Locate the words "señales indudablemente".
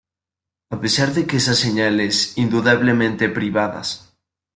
1.59-3.29